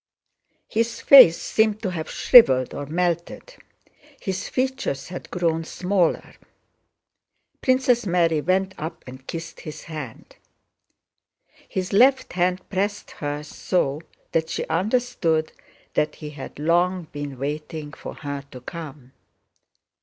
His 0.67 0.99
face 0.99 1.37
seemed 1.39 1.83
to 1.83 1.91
have 1.91 2.09
shriveled 2.09 2.73
or 2.73 2.87
melted; 2.87 3.53
his 4.19 4.49
features 4.49 5.09
had 5.09 5.29
grown 5.29 5.63
smaller. 5.63 6.37
Princess 7.61 8.07
Mary 8.07 8.41
went 8.41 8.73
up 8.79 9.03
and 9.05 9.27
kissed 9.27 9.59
his 9.59 9.83
hand. 9.83 10.37
His 11.69 11.93
left 11.93 12.33
hand 12.33 12.67
pressed 12.67 13.11
hers 13.11 13.47
so 13.49 14.01
that 14.31 14.49
she 14.49 14.65
understood 14.69 15.51
that 15.93 16.15
he 16.15 16.31
had 16.31 16.57
long 16.57 17.03
been 17.11 17.37
waiting 17.37 17.93
for 17.93 18.15
her 18.15 18.41
to 18.49 18.59
come. 18.59 19.11